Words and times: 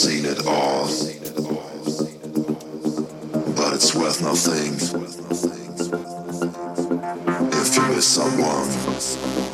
seen 0.00 0.24
it 0.24 0.46
all. 0.46 0.86
But 3.54 3.74
it's 3.74 3.94
worth 3.94 4.22
nothing 4.22 4.72
if 7.52 7.76
you 7.76 7.82
miss 7.94 8.06
someone. 8.06 9.49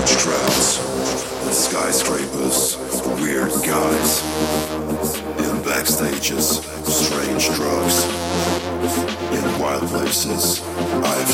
Huge 0.00 0.16
and 1.44 1.54
skyscrapers, 1.54 2.76
weird 3.20 3.50
guys 3.66 4.22
in 5.36 5.60
backstages, 5.60 6.64
strange 6.88 7.44
drugs 7.54 8.04
in 9.30 9.60
wild 9.60 9.86
places. 9.88 10.62
I've 11.04 11.29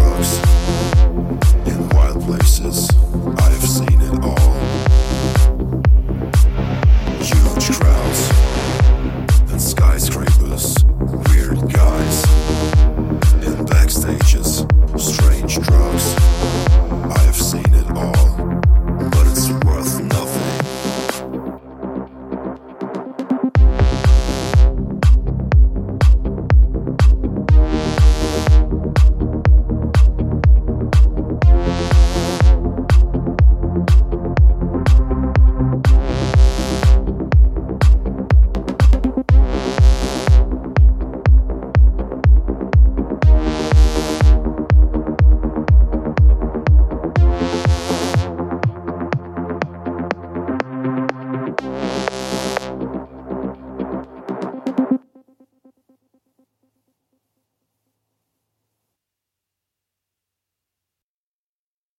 grows. 0.00 0.49